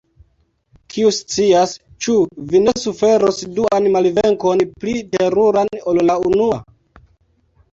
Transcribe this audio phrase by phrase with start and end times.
[0.93, 2.15] Kiu scias, ĉu
[2.53, 6.59] vi ne suferos duan malvenkon, pli teruran ol la unua?